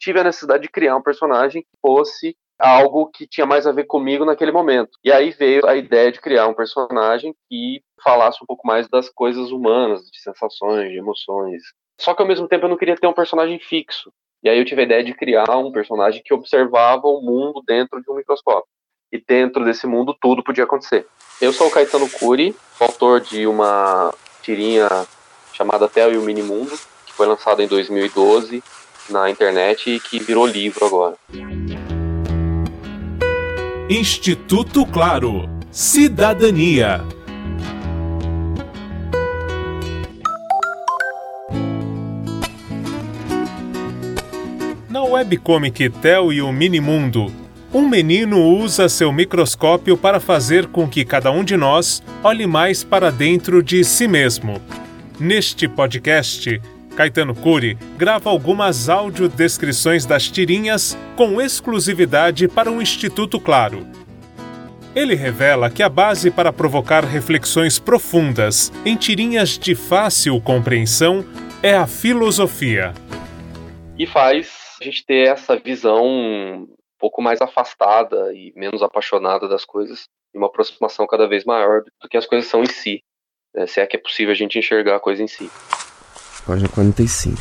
tive 0.00 0.18
a 0.18 0.24
necessidade 0.24 0.62
de 0.62 0.68
criar 0.70 0.96
um 0.96 1.02
personagem 1.02 1.62
que 1.62 1.78
fosse 1.80 2.34
algo 2.58 3.06
que 3.06 3.26
tinha 3.26 3.46
mais 3.46 3.66
a 3.66 3.72
ver 3.72 3.84
comigo 3.84 4.24
naquele 4.24 4.50
momento. 4.50 4.90
E 5.04 5.12
aí 5.12 5.30
veio 5.30 5.66
a 5.66 5.76
ideia 5.76 6.10
de 6.10 6.20
criar 6.20 6.46
um 6.46 6.54
personagem 6.54 7.34
que 7.48 7.82
falasse 8.02 8.42
um 8.42 8.46
pouco 8.46 8.66
mais 8.66 8.88
das 8.88 9.08
coisas 9.08 9.50
humanas, 9.50 10.02
de 10.10 10.20
sensações, 10.20 10.90
de 10.90 10.98
emoções. 10.98 11.62
Só 12.00 12.14
que 12.14 12.22
ao 12.22 12.28
mesmo 12.28 12.48
tempo 12.48 12.64
eu 12.64 12.68
não 12.68 12.76
queria 12.76 12.96
ter 12.96 13.06
um 13.06 13.12
personagem 13.12 13.58
fixo. 13.58 14.10
E 14.42 14.48
aí 14.48 14.58
eu 14.58 14.64
tive 14.64 14.80
a 14.80 14.84
ideia 14.84 15.04
de 15.04 15.14
criar 15.14 15.56
um 15.56 15.70
personagem 15.70 16.22
que 16.24 16.32
observava 16.32 17.06
o 17.06 17.20
mundo 17.20 17.62
dentro 17.66 18.02
de 18.02 18.10
um 18.10 18.16
microscópio. 18.16 18.68
E 19.12 19.22
dentro 19.26 19.64
desse 19.64 19.86
mundo 19.86 20.16
tudo 20.18 20.42
podia 20.42 20.64
acontecer. 20.64 21.06
Eu 21.40 21.52
sou 21.52 21.66
o 21.66 21.70
Caetano 21.70 22.08
Cury, 22.08 22.54
autor 22.78 23.20
de 23.20 23.46
uma 23.46 24.14
tirinha 24.42 24.88
chamada 25.52 25.88
Theo 25.88 26.12
e 26.12 26.18
o 26.18 26.22
Minimundo, 26.22 26.72
que 27.06 27.12
foi 27.12 27.26
lançada 27.26 27.62
em 27.62 27.66
2012 27.66 28.62
na 29.08 29.30
internet 29.30 29.90
e 29.90 30.00
que 30.00 30.18
virou 30.18 30.46
livro 30.46 30.84
agora. 30.84 31.16
Instituto 33.88 34.86
Claro. 34.86 35.48
Cidadania. 35.70 37.00
Na 44.88 45.02
webcomic 45.02 45.88
Tel 45.90 46.32
e 46.32 46.42
o 46.42 46.52
Minimundo, 46.52 47.32
um 47.72 47.88
menino 47.88 48.44
usa 48.44 48.88
seu 48.88 49.12
microscópio 49.12 49.96
para 49.96 50.18
fazer 50.18 50.66
com 50.66 50.88
que 50.88 51.04
cada 51.04 51.30
um 51.30 51.44
de 51.44 51.56
nós 51.56 52.02
olhe 52.22 52.46
mais 52.46 52.82
para 52.82 53.10
dentro 53.10 53.62
de 53.62 53.84
si 53.84 54.08
mesmo. 54.08 54.60
Neste 55.18 55.68
podcast, 55.68 56.60
Caetano 56.96 57.34
Cury 57.34 57.74
grava 57.96 58.30
algumas 58.30 58.88
audiodescrições 58.88 60.04
das 60.04 60.28
tirinhas 60.28 60.96
com 61.16 61.40
exclusividade 61.40 62.48
para 62.48 62.70
o 62.70 62.82
Instituto 62.82 63.40
Claro. 63.40 63.86
Ele 64.94 65.14
revela 65.14 65.70
que 65.70 65.82
a 65.82 65.88
base 65.88 66.30
para 66.30 66.52
provocar 66.52 67.04
reflexões 67.04 67.78
profundas 67.78 68.72
em 68.84 68.96
tirinhas 68.96 69.56
de 69.56 69.74
fácil 69.74 70.40
compreensão 70.40 71.24
é 71.62 71.74
a 71.74 71.86
filosofia. 71.86 72.92
E 73.96 74.06
faz 74.06 74.76
a 74.80 74.84
gente 74.84 75.04
ter 75.04 75.28
essa 75.28 75.56
visão 75.56 76.04
um 76.06 76.68
pouco 76.98 77.22
mais 77.22 77.40
afastada 77.40 78.32
e 78.34 78.52
menos 78.56 78.82
apaixonada 78.82 79.46
das 79.46 79.64
coisas, 79.64 80.08
e 80.34 80.38
uma 80.38 80.48
aproximação 80.48 81.06
cada 81.06 81.28
vez 81.28 81.44
maior 81.44 81.82
do 81.82 82.08
que 82.08 82.16
as 82.16 82.26
coisas 82.26 82.50
são 82.50 82.62
em 82.62 82.68
si, 82.68 83.04
né? 83.54 83.66
se 83.66 83.80
é 83.80 83.86
que 83.86 83.96
é 83.96 84.00
possível 84.00 84.32
a 84.32 84.36
gente 84.36 84.58
enxergar 84.58 84.96
a 84.96 85.00
coisa 85.00 85.22
em 85.22 85.28
si. 85.28 85.50
Página 86.50 86.68
45. 86.68 87.40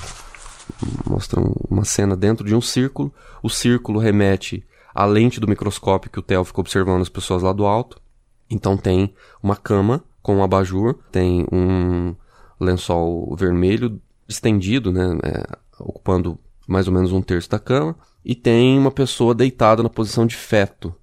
Mostra 1.09 1.41
uma 1.67 1.83
cena 1.83 2.15
dentro 2.15 2.45
de 2.45 2.53
um 2.53 2.61
círculo. 2.61 3.11
O 3.41 3.49
círculo 3.49 3.97
remete 3.97 4.63
à 4.93 5.03
lente 5.03 5.39
do 5.39 5.47
microscópio 5.47 6.11
que 6.11 6.19
o 6.19 6.21
Theo 6.21 6.43
ficou 6.43 6.61
observando 6.61 7.01
as 7.01 7.09
pessoas 7.09 7.41
lá 7.41 7.51
do 7.51 7.66
alto. 7.66 7.99
Então 8.47 8.77
tem 8.77 9.11
uma 9.41 9.55
cama 9.55 10.03
com 10.21 10.35
um 10.35 10.43
abajur, 10.43 10.93
tem 11.11 11.43
um 11.51 12.13
lençol 12.59 13.35
vermelho 13.35 13.99
estendido, 14.27 14.91
né, 14.91 15.17
é, 15.23 15.57
ocupando 15.79 16.38
mais 16.67 16.88
ou 16.88 16.94
menos 16.94 17.11
um 17.11 17.19
terço 17.19 17.49
da 17.49 17.57
cama, 17.57 17.95
e 18.23 18.35
tem 18.35 18.77
uma 18.77 18.91
pessoa 18.91 19.33
deitada 19.33 19.81
na 19.81 19.89
posição 19.89 20.27
de 20.27 20.35
feto 20.35 20.94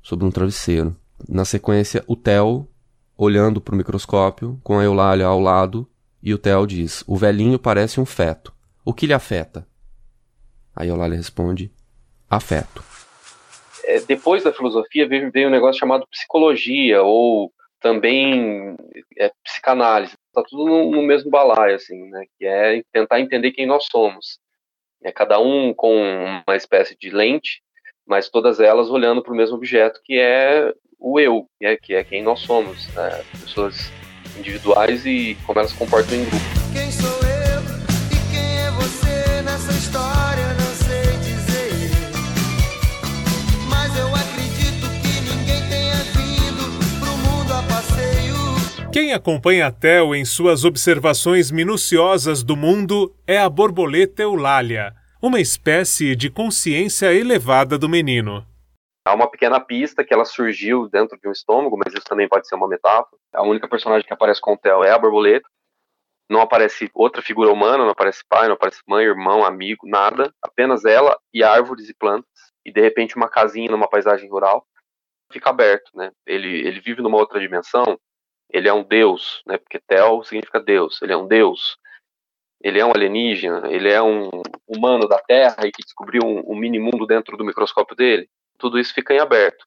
sobre 0.00 0.24
um 0.24 0.30
travesseiro. 0.30 0.94
Na 1.28 1.44
sequência, 1.44 2.04
o 2.06 2.14
Theo 2.14 2.68
olhando 3.18 3.60
para 3.60 3.74
o 3.74 3.78
microscópio, 3.78 4.60
com 4.62 4.78
a 4.78 4.84
Eulália 4.84 5.26
ao 5.26 5.40
lado, 5.40 5.88
e 6.22 6.32
o 6.32 6.38
Theo 6.38 6.66
diz: 6.66 7.02
O 7.06 7.16
velhinho 7.16 7.58
parece 7.58 8.00
um 8.00 8.06
feto. 8.06 8.52
O 8.84 8.94
que 8.94 9.06
lhe 9.06 9.12
afeta? 9.12 9.66
Aí 10.74 10.88
a 10.88 10.92
Eulália 10.92 11.16
responde: 11.16 11.72
Afeto. 12.30 12.82
É, 13.84 14.00
depois 14.00 14.44
da 14.44 14.52
filosofia 14.52 15.08
veio, 15.08 15.30
veio 15.32 15.48
um 15.48 15.50
negócio 15.50 15.80
chamado 15.80 16.06
psicologia, 16.06 17.02
ou 17.02 17.52
também 17.80 18.76
é, 19.18 19.30
psicanálise. 19.42 20.14
Está 20.28 20.42
tudo 20.48 20.64
no, 20.64 20.90
no, 20.90 21.02
mesmo 21.02 21.30
balaio, 21.30 21.74
assim, 21.74 22.08
né? 22.08 22.24
Que 22.38 22.46
é 22.46 22.82
tentar 22.92 23.20
entender 23.20 23.50
quem 23.50 23.66
nós 23.66 23.86
somos. 23.90 24.38
É 25.02 25.10
cada 25.10 25.40
um 25.40 25.74
com 25.74 25.92
uma 26.46 26.56
espécie 26.56 26.96
de 26.96 27.10
lente, 27.10 27.60
mas 28.06 28.28
todas 28.28 28.60
elas 28.60 28.88
olhando 28.88 29.22
para 29.22 29.32
o 29.32 29.36
mesmo 29.36 29.56
objeto, 29.56 30.00
que 30.04 30.18
é 30.18 30.72
o 30.98 31.18
eu, 31.18 31.48
que 31.58 31.66
é, 31.66 31.76
que 31.76 31.94
é 31.94 32.04
quem 32.04 32.22
nós 32.22 32.38
somos, 32.40 32.86
né? 32.94 33.24
pessoas 33.32 33.90
individuais 34.38 35.04
e 35.06 35.36
como 35.46 35.58
elas 35.58 35.70
se 35.70 35.76
comportam 35.76 36.16
em 36.16 36.24
grupo. 36.24 36.44
Quem 36.72 36.90
sou 36.90 37.10
eu 37.10 37.62
e 38.10 38.30
quem 38.30 38.58
é 38.58 38.70
você 38.72 39.42
nessa 39.42 39.72
história? 39.72 40.54
Não 40.54 40.74
sei 40.74 41.16
dizer, 41.18 41.90
mas 43.68 43.96
eu 43.96 44.08
acredito 44.14 44.88
que 45.02 45.20
ninguém 45.20 45.68
tenha 45.68 45.96
vindo 46.14 46.98
pro 46.98 47.16
mundo 47.18 47.52
a 47.52 47.62
passeio. 47.62 48.90
Quem 48.92 49.12
acompanha 49.12 49.66
a 49.66 49.70
Theo 49.70 50.14
em 50.14 50.24
suas 50.24 50.64
observações 50.64 51.50
minuciosas 51.50 52.42
do 52.42 52.56
mundo 52.56 53.14
é 53.26 53.38
a 53.38 53.48
borboleta 53.48 54.22
Eulália, 54.22 54.94
uma 55.20 55.40
espécie 55.40 56.16
de 56.16 56.28
consciência 56.30 57.12
elevada 57.12 57.78
do 57.78 57.88
menino. 57.88 58.44
Há 59.04 59.14
uma 59.14 59.28
pequena 59.28 59.58
pista 59.58 60.04
que 60.04 60.14
ela 60.14 60.24
surgiu 60.24 60.88
dentro 60.88 61.18
de 61.18 61.28
um 61.28 61.32
estômago, 61.32 61.76
mas 61.76 61.92
isso 61.92 62.04
também 62.04 62.28
pode 62.28 62.46
ser 62.46 62.54
uma 62.54 62.68
metáfora. 62.68 63.20
A 63.32 63.42
única 63.42 63.68
personagem 63.68 64.06
que 64.06 64.12
aparece 64.12 64.40
com 64.40 64.52
o 64.52 64.56
Theo 64.56 64.84
é 64.84 64.92
a 64.92 64.98
borboleta. 64.98 65.48
Não 66.30 66.40
aparece 66.40 66.88
outra 66.94 67.20
figura 67.20 67.52
humana, 67.52 67.78
não 67.78 67.90
aparece 67.90 68.22
pai, 68.28 68.46
não 68.46 68.54
aparece 68.54 68.80
mãe, 68.86 69.04
irmão, 69.04 69.44
amigo, 69.44 69.88
nada. 69.88 70.32
Apenas 70.40 70.84
ela 70.84 71.18
e 71.34 71.42
árvores 71.42 71.88
e 71.88 71.94
plantas. 71.94 72.30
E 72.64 72.72
de 72.72 72.80
repente 72.80 73.16
uma 73.16 73.28
casinha 73.28 73.70
numa 73.70 73.88
paisagem 73.88 74.30
rural. 74.30 74.64
Fica 75.32 75.50
aberto, 75.50 75.90
né? 75.94 76.12
Ele, 76.24 76.66
ele 76.66 76.78
vive 76.78 77.02
numa 77.02 77.18
outra 77.18 77.40
dimensão. 77.40 77.98
Ele 78.48 78.68
é 78.68 78.72
um 78.72 78.84
deus, 78.84 79.42
né? 79.46 79.58
Porque 79.58 79.80
Theo 79.80 80.22
significa 80.22 80.60
deus. 80.60 81.02
Ele 81.02 81.12
é 81.12 81.16
um 81.16 81.26
deus. 81.26 81.76
Ele 82.62 82.78
é 82.78 82.86
um 82.86 82.92
alienígena. 82.94 83.62
Ele 83.68 83.90
é 83.90 84.00
um 84.00 84.30
humano 84.68 85.08
da 85.08 85.18
Terra 85.18 85.66
e 85.66 85.72
que 85.72 85.82
descobriu 85.82 86.22
um, 86.24 86.52
um 86.52 86.56
mini 86.56 86.78
mundo 86.78 87.04
dentro 87.04 87.36
do 87.36 87.44
microscópio 87.44 87.96
dele 87.96 88.28
tudo 88.62 88.78
isso 88.78 88.94
fica 88.94 89.12
em 89.12 89.18
aberto. 89.18 89.66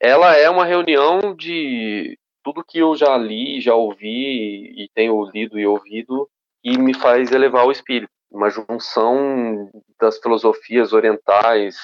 Ela 0.00 0.36
é 0.36 0.48
uma 0.48 0.64
reunião 0.64 1.34
de 1.34 2.16
tudo 2.44 2.64
que 2.64 2.78
eu 2.78 2.94
já 2.94 3.16
li, 3.18 3.60
já 3.60 3.74
ouvi 3.74 4.84
e 4.84 4.88
tenho 4.94 5.20
lido 5.34 5.58
e 5.58 5.66
ouvido 5.66 6.30
e 6.62 6.78
me 6.78 6.94
faz 6.94 7.32
elevar 7.32 7.66
o 7.66 7.72
espírito. 7.72 8.12
Uma 8.30 8.48
junção 8.48 9.68
das 10.00 10.18
filosofias 10.18 10.92
orientais, 10.92 11.76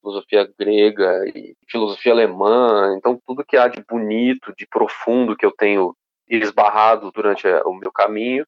filosofia 0.00 0.52
grega 0.58 1.24
e 1.34 1.56
filosofia 1.70 2.12
alemã, 2.12 2.94
então 2.98 3.18
tudo 3.26 3.44
que 3.44 3.56
há 3.56 3.66
de 3.66 3.82
bonito, 3.88 4.54
de 4.56 4.66
profundo 4.66 5.36
que 5.36 5.46
eu 5.46 5.52
tenho 5.52 5.96
esbarrado 6.28 7.10
durante 7.12 7.46
o 7.64 7.72
meu 7.72 7.90
caminho, 7.90 8.46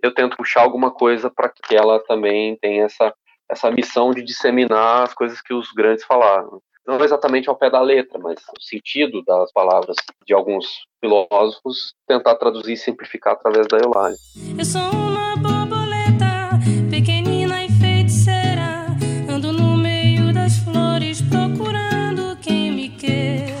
eu 0.00 0.14
tento 0.14 0.36
puxar 0.36 0.62
alguma 0.62 0.92
coisa 0.92 1.28
para 1.28 1.48
que 1.48 1.74
ela 1.74 1.98
também 2.04 2.56
tenha 2.56 2.84
essa 2.84 3.12
essa 3.46 3.70
missão 3.70 4.10
de 4.10 4.22
disseminar 4.22 5.02
as 5.02 5.12
coisas 5.12 5.40
que 5.42 5.52
os 5.52 5.70
grandes 5.72 6.04
falaram 6.04 6.62
não 6.86 7.02
exatamente 7.02 7.48
ao 7.48 7.56
pé 7.56 7.70
da 7.70 7.80
letra, 7.80 8.18
mas 8.18 8.38
o 8.40 8.62
sentido 8.62 9.22
das 9.24 9.50
palavras 9.52 9.96
de 10.26 10.34
alguns 10.34 10.66
filósofos, 11.00 11.94
tentar 12.06 12.34
traduzir 12.36 12.74
e 12.74 12.76
simplificar 12.76 13.34
através 13.34 13.66
da 13.66 13.78
Eulália. 13.78 14.16
Eu 14.58 14.64
sou 14.64 14.82
uma 14.82 15.34
borboleta, 15.36 16.58
pequenina 16.90 17.64
e 17.64 17.68
feiticeira, 17.70 18.86
ando 19.28 19.52
no 19.52 19.76
meio 19.76 20.32
das 20.32 20.58
flores 20.58 21.22
procurando 21.22 22.36
quem 22.40 22.72
me 22.72 22.88
queira. 22.90 23.54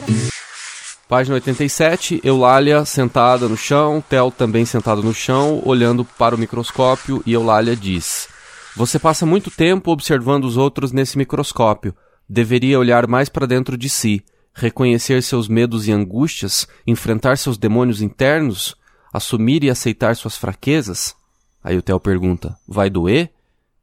Página 1.08 1.34
87, 1.36 2.20
Eulália 2.24 2.84
sentada 2.84 3.48
no 3.48 3.56
chão, 3.56 4.02
Tel 4.06 4.30
também 4.30 4.64
sentado 4.64 5.02
no 5.02 5.14
chão, 5.14 5.62
olhando 5.64 6.04
para 6.04 6.34
o 6.34 6.38
microscópio, 6.38 7.22
e 7.26 7.32
Eulália 7.32 7.76
diz: 7.76 8.28
Você 8.76 8.98
passa 8.98 9.24
muito 9.24 9.50
tempo 9.50 9.90
observando 9.90 10.44
os 10.44 10.56
outros 10.56 10.92
nesse 10.92 11.16
microscópio. 11.16 11.94
Deveria 12.28 12.78
olhar 12.78 13.06
mais 13.06 13.28
para 13.28 13.46
dentro 13.46 13.76
de 13.76 13.88
si, 13.88 14.24
reconhecer 14.54 15.22
seus 15.22 15.48
medos 15.48 15.86
e 15.86 15.92
angústias, 15.92 16.66
enfrentar 16.86 17.36
seus 17.36 17.58
demônios 17.58 18.00
internos, 18.00 18.74
assumir 19.12 19.62
e 19.64 19.70
aceitar 19.70 20.16
suas 20.16 20.36
fraquezas? 20.36 21.14
Aí 21.62 21.76
o 21.76 21.82
Theo 21.82 22.00
pergunta: 22.00 22.56
Vai 22.66 22.88
doer? 22.88 23.32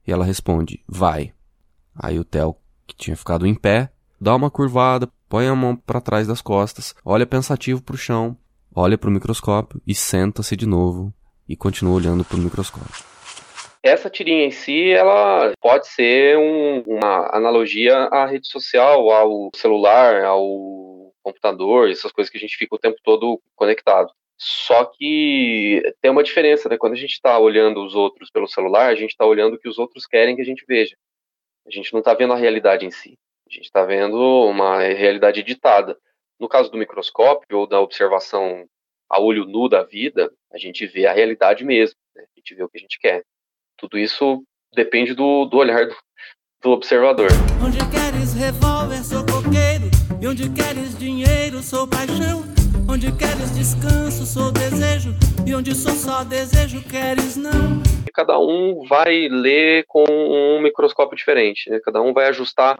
E 0.05 0.11
ela 0.11 0.25
responde: 0.25 0.83
Vai. 0.87 1.33
Aí 1.95 2.19
o 2.19 2.23
Theo, 2.23 2.55
que 2.87 2.95
tinha 2.95 3.15
ficado 3.15 3.45
em 3.45 3.53
pé, 3.53 3.91
dá 4.19 4.35
uma 4.35 4.49
curvada, 4.49 5.09
põe 5.29 5.47
a 5.47 5.55
mão 5.55 5.75
para 5.75 6.01
trás 6.01 6.27
das 6.27 6.41
costas, 6.41 6.95
olha 7.05 7.25
pensativo 7.25 7.81
para 7.81 7.95
o 7.95 7.97
chão, 7.97 8.37
olha 8.73 8.97
para 8.97 9.09
o 9.09 9.13
microscópio 9.13 9.81
e 9.85 9.93
senta-se 9.93 10.55
de 10.55 10.65
novo 10.65 11.13
e 11.47 11.55
continua 11.55 11.93
olhando 11.93 12.23
para 12.23 12.37
o 12.37 12.41
microscópio. 12.41 13.10
Essa 13.83 14.09
tirinha 14.09 14.45
em 14.45 14.51
si, 14.51 14.91
ela 14.91 15.53
pode 15.59 15.87
ser 15.87 16.37
um, 16.37 16.81
uma 16.81 17.35
analogia 17.35 17.95
à 17.95 18.25
rede 18.25 18.47
social, 18.47 19.09
ao 19.09 19.49
celular, 19.55 20.23
ao 20.23 21.11
computador, 21.23 21.89
essas 21.89 22.11
coisas 22.11 22.29
que 22.29 22.37
a 22.37 22.39
gente 22.39 22.57
fica 22.57 22.75
o 22.75 22.79
tempo 22.79 22.97
todo 23.03 23.41
conectado. 23.55 24.11
Só 24.37 24.85
que 24.85 25.81
tem 26.01 26.11
uma 26.11 26.23
diferença, 26.23 26.67
né? 26.67 26.77
Quando 26.77 26.93
a 26.93 26.97
gente 26.97 27.11
está 27.11 27.37
olhando 27.39 27.83
os 27.83 27.95
outros 27.95 28.29
pelo 28.31 28.47
celular, 28.47 28.87
a 28.87 28.95
gente 28.95 29.11
está 29.11 29.25
olhando 29.25 29.55
o 29.55 29.59
que 29.59 29.69
os 29.69 29.77
outros 29.77 30.05
querem 30.05 30.35
que 30.35 30.41
a 30.41 30.45
gente 30.45 30.65
veja. 30.67 30.95
A 31.65 31.71
gente 31.71 31.93
não 31.93 31.99
está 31.99 32.13
vendo 32.13 32.33
a 32.33 32.37
realidade 32.37 32.85
em 32.85 32.91
si. 32.91 33.17
A 33.47 33.53
gente 33.53 33.65
está 33.65 33.83
vendo 33.85 34.17
uma 34.45 34.79
realidade 34.79 35.43
ditada. 35.43 35.97
No 36.39 36.47
caso 36.47 36.71
do 36.71 36.77
microscópio 36.77 37.59
ou 37.59 37.67
da 37.67 37.79
observação 37.79 38.65
a 39.07 39.19
olho 39.19 39.45
nu 39.45 39.69
da 39.69 39.83
vida, 39.83 40.31
a 40.51 40.57
gente 40.57 40.87
vê 40.87 41.05
a 41.05 41.13
realidade 41.13 41.63
mesmo. 41.63 41.97
Né? 42.15 42.23
A 42.23 42.39
gente 42.39 42.55
vê 42.55 42.63
o 42.63 42.69
que 42.69 42.77
a 42.77 42.81
gente 42.81 42.97
quer. 42.99 43.23
Tudo 43.81 43.97
isso 43.97 44.43
depende 44.75 45.15
do, 45.15 45.45
do 45.45 45.57
olhar 45.57 45.87
do, 45.87 45.95
do 46.61 46.69
observador. 46.69 47.29
Onde 47.65 47.79
queres 47.89 48.35
revólver, 48.35 49.03
sou 49.03 49.25
coqueiro. 49.25 49.89
E 50.21 50.27
onde 50.27 50.51
queres 50.51 50.95
dinheiro, 50.99 51.63
sou 51.63 51.87
paixão. 51.87 52.43
Onde 52.87 53.11
queres 53.11 53.55
descanso, 53.55 54.23
sou 54.27 54.51
desejo. 54.51 55.15
E 55.47 55.55
onde 55.55 55.73
sou 55.73 55.93
só 55.93 56.23
desejo, 56.23 56.79
queres 56.83 57.35
não. 57.35 57.81
Cada 58.13 58.37
um 58.37 58.85
vai 58.87 59.27
ler 59.27 59.83
com 59.87 60.05
um 60.07 60.61
microscópio 60.61 61.17
diferente. 61.17 61.67
Né? 61.67 61.79
Cada 61.83 62.03
um 62.03 62.13
vai 62.13 62.27
ajustar 62.27 62.79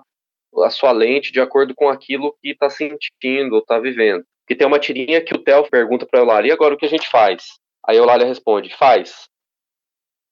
a 0.64 0.70
sua 0.70 0.92
lente 0.92 1.32
de 1.32 1.42
acordo 1.42 1.74
com 1.74 1.90
aquilo 1.90 2.38
que 2.44 2.52
está 2.52 2.70
sentindo 2.70 3.54
ou 3.54 3.60
está 3.60 3.80
vivendo. 3.80 4.24
Que 4.48 4.56
tem 4.56 4.68
uma 4.68 4.78
tirinha 4.78 5.20
que 5.20 5.34
o 5.34 5.40
Theo 5.40 5.68
pergunta 5.68 6.06
para 6.06 6.20
a 6.20 6.22
Eulália, 6.22 6.50
e 6.50 6.52
agora 6.52 6.76
o 6.76 6.78
que 6.78 6.86
a 6.86 6.90
gente 6.90 7.10
faz? 7.10 7.44
Aí 7.88 7.98
a 7.98 8.02
Eulália 8.02 8.28
responde, 8.28 8.72
faz. 8.78 9.31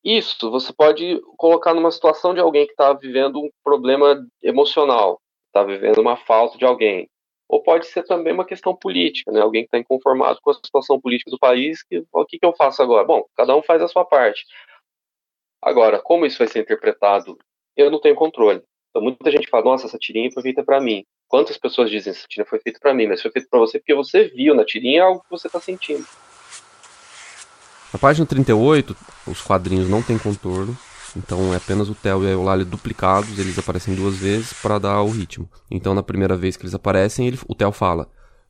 Isso 0.04 0.50
você 0.50 0.72
pode 0.72 1.22
colocar 1.38 1.74
numa 1.74 1.92
situação 1.92 2.34
de 2.34 2.40
alguém 2.40 2.66
que 2.66 2.72
está 2.72 2.94
vivendo 2.94 3.40
um 3.40 3.50
problema 3.64 4.26
emocional, 4.42 5.22
está 5.48 5.64
vivendo 5.64 6.00
uma 6.00 6.16
falta 6.16 6.58
de 6.58 6.66
alguém. 6.66 7.10
Ou 7.50 7.62
pode 7.64 7.88
ser 7.88 8.04
também 8.04 8.32
uma 8.32 8.46
questão 8.46 8.76
política, 8.76 9.32
né? 9.32 9.42
alguém 9.42 9.64
que 9.64 9.68
está 9.68 9.80
inconformado 9.80 10.40
com 10.42 10.52
a 10.52 10.54
situação 10.54 11.02
política 11.02 11.32
do 11.32 11.40
país, 11.40 11.84
que 11.84 12.04
o 12.12 12.26
que, 12.26 12.38
que 12.38 12.46
eu 12.46 12.54
faço 12.54 12.82
agora? 12.82 13.06
Bom, 13.06 13.26
cada 13.36 13.56
um 13.56 13.64
faz 13.64 13.82
a 13.82 13.88
sua 13.88 14.06
parte. 14.06 14.46
Agora, 15.62 16.00
como 16.00 16.26
isso 16.26 16.38
vai 16.38 16.48
ser 16.48 16.60
interpretado, 16.60 17.38
eu 17.76 17.90
não 17.90 18.00
tenho 18.00 18.16
controle. 18.16 18.62
Então, 18.90 19.02
muita 19.02 19.32
gente 19.32 19.50
fala, 19.50 19.66
nossa, 19.66 19.88
essa 19.88 19.98
tirinha 19.98 20.32
foi 20.32 20.44
feita 20.44 20.64
para 20.64 20.80
mim. 20.80 21.04
Quantas 21.28 21.58
pessoas 21.58 21.90
dizem, 21.90 22.12
essa 22.12 22.28
tirinha 22.28 22.46
foi 22.46 22.60
feita 22.60 22.80
para 22.80 22.94
mim, 22.94 23.08
mas 23.08 23.22
foi 23.22 23.32
feita 23.32 23.48
para 23.50 23.60
você 23.60 23.80
porque 23.80 23.94
você 23.94 24.30
viu 24.30 24.56
na 24.56 24.64
tirinha 24.64 25.04
algo 25.04 25.22
que 25.22 25.30
você 25.30 25.48
está 25.48 25.60
sentindo. 25.60 26.06
Na 27.92 27.98
página 27.98 28.26
38, 28.26 28.96
os 29.26 29.42
quadrinhos 29.42 29.90
não 29.90 30.02
têm 30.02 30.18
contorno, 30.18 30.78
então 31.18 31.54
é 31.54 31.58
apenas 31.58 31.90
o 31.90 31.96
Theo 31.96 32.24
e 32.24 32.28
a 32.28 32.32
Eulalie 32.32 32.64
duplicados, 32.66 33.40
eles 33.40 33.58
aparecem 33.58 33.96
duas 33.96 34.18
vezes 34.18 34.54
para 34.54 34.78
dar 34.78 35.02
o 35.02 35.10
ritmo. 35.10 35.50
Então, 35.72 35.96
na 35.96 36.04
primeira 36.04 36.36
vez 36.36 36.56
que 36.56 36.64
eles 36.64 36.76
aparecem, 36.76 37.28
ele, 37.28 37.40
o 37.48 37.56
Theo 37.56 37.72
fala: 37.72 38.08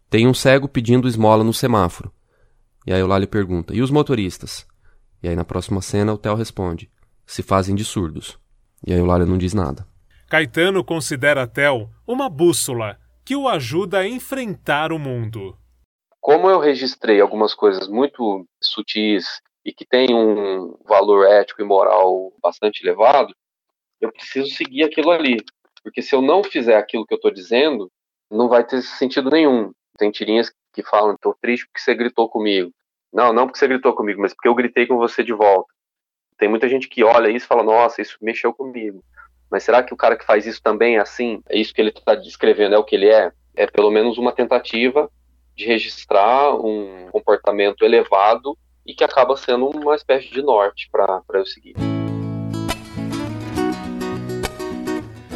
Tem 0.09 0.27
um 0.27 0.33
cego 0.33 0.67
pedindo 0.67 1.07
esmola 1.07 1.43
no 1.43 1.53
semáforo. 1.53 2.11
E 2.85 2.91
a 2.91 2.97
Eulalie 2.97 3.27
pergunta: 3.27 3.73
E 3.73 3.81
os 3.81 3.91
motoristas? 3.91 4.67
E 5.23 5.29
aí, 5.29 5.35
na 5.35 5.45
próxima 5.45 5.81
cena, 5.81 6.13
o 6.13 6.17
Theo 6.17 6.35
responde: 6.35 6.89
Se 7.25 7.41
fazem 7.41 7.75
de 7.75 7.85
surdos. 7.85 8.37
E 8.85 8.93
a 8.93 8.97
Eulalie 8.97 9.27
não 9.27 9.37
diz 9.37 9.53
nada. 9.53 9.87
Caetano 10.27 10.83
considera 10.83 11.47
Tel 11.47 11.89
uma 12.05 12.29
bússola 12.29 12.97
que 13.23 13.35
o 13.35 13.47
ajuda 13.47 13.99
a 13.99 14.07
enfrentar 14.07 14.91
o 14.91 14.99
mundo. 14.99 15.57
Como 16.21 16.49
eu 16.49 16.59
registrei 16.59 17.21
algumas 17.21 17.53
coisas 17.53 17.87
muito 17.87 18.45
sutis 18.61 19.25
e 19.63 19.73
que 19.73 19.85
têm 19.85 20.13
um 20.13 20.77
valor 20.85 21.25
ético 21.25 21.61
e 21.61 21.65
moral 21.65 22.33
bastante 22.41 22.83
elevado, 22.83 23.33
eu 24.01 24.11
preciso 24.11 24.49
seguir 24.53 24.83
aquilo 24.83 25.11
ali. 25.11 25.37
Porque 25.83 26.01
se 26.01 26.13
eu 26.13 26.21
não 26.21 26.43
fizer 26.43 26.77
aquilo 26.77 27.05
que 27.05 27.13
eu 27.13 27.17
estou 27.17 27.31
dizendo, 27.31 27.89
não 28.29 28.49
vai 28.49 28.63
ter 28.63 28.81
sentido 28.81 29.29
nenhum. 29.29 29.71
Tem 29.97 30.11
tirinhas 30.11 30.51
que 30.73 30.83
falam, 30.83 31.15
estou 31.15 31.35
triste 31.41 31.65
porque 31.67 31.81
você 31.81 31.95
gritou 31.95 32.29
comigo. 32.29 32.71
Não, 33.11 33.33
não 33.33 33.45
porque 33.45 33.59
você 33.59 33.67
gritou 33.67 33.93
comigo, 33.93 34.21
mas 34.21 34.33
porque 34.33 34.47
eu 34.47 34.55
gritei 34.55 34.85
com 34.85 34.97
você 34.97 35.23
de 35.23 35.33
volta. 35.33 35.73
Tem 36.37 36.47
muita 36.47 36.69
gente 36.69 36.87
que 36.87 37.03
olha 37.03 37.29
isso 37.29 37.45
e 37.45 37.47
fala, 37.47 37.63
nossa, 37.63 38.01
isso 38.01 38.17
mexeu 38.21 38.53
comigo. 38.53 39.03
Mas 39.49 39.63
será 39.63 39.81
que 39.81 39.93
o 39.93 39.97
cara 39.97 40.15
que 40.15 40.25
faz 40.25 40.45
isso 40.45 40.61
também 40.61 40.97
é 40.97 40.99
assim? 40.99 41.41
É 41.49 41.57
isso 41.57 41.73
que 41.73 41.81
ele 41.81 41.89
está 41.89 42.13
descrevendo, 42.13 42.75
é 42.75 42.77
o 42.77 42.83
que 42.83 42.95
ele 42.95 43.09
é? 43.09 43.31
É 43.55 43.65
pelo 43.65 43.89
menos 43.89 44.17
uma 44.17 44.31
tentativa 44.31 45.11
de 45.59 45.65
registrar 45.65 46.55
um 46.55 47.09
comportamento 47.11 47.83
elevado 47.83 48.57
e 48.87 48.93
que 48.93 49.03
acaba 49.03 49.35
sendo 49.35 49.67
uma 49.67 49.93
espécie 49.93 50.31
de 50.31 50.41
norte 50.41 50.87
para 50.89 51.21
eu 51.33 51.45
seguir. 51.45 51.75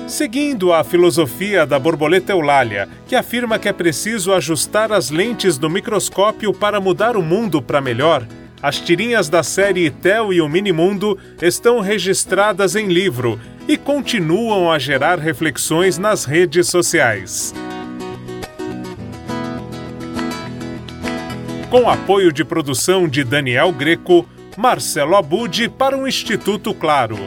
Seguindo 0.08 0.72
a 0.72 0.82
filosofia 0.84 1.66
da 1.66 1.78
borboleta 1.78 2.32
eulália, 2.32 2.88
que 3.06 3.16
afirma 3.16 3.60
que 3.60 3.68
é 3.68 3.74
preciso 3.74 4.34
ajustar 4.34 4.94
as 4.94 5.10
lentes 5.10 5.58
do 5.58 5.70
microscópio 5.70 6.54
para 6.54 6.80
mudar 6.80 7.18
o 7.18 7.22
mundo 7.22 7.62
para 7.62 7.82
melhor, 7.82 8.26
as 8.62 8.80
tirinhas 8.80 9.28
da 9.28 9.44
série 9.44 9.92
Tel 9.92 10.32
e 10.32 10.40
o 10.40 10.48
Minimundo 10.48 11.20
estão 11.42 11.82
registradas 11.82 12.78
em 12.78 12.88
livro 12.88 13.38
e 13.68 13.76
continuam 13.76 14.72
a 14.72 14.80
gerar 14.80 15.20
reflexões 15.20 15.98
nas 15.98 16.24
redes 16.24 16.70
sociais. 16.70 17.54
Com 21.74 21.90
apoio 21.90 22.32
de 22.32 22.46
produção 22.46 23.08
de 23.08 23.24
Daniel 23.24 23.72
Greco, 23.72 24.30
Marcelo 24.56 25.16
Abud 25.16 25.70
para 25.70 25.98
o 25.98 26.08
Instituto 26.08 26.72
Claro. 26.72 27.18